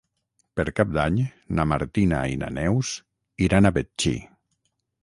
Per 0.59 0.63
Cap 0.79 0.95
d'Any 0.95 1.19
na 1.59 1.67
Martina 1.73 2.23
i 2.33 2.41
na 2.45 2.51
Neus 2.57 2.95
iran 3.49 3.71
a 3.71 3.75
Betxí. 3.79 4.17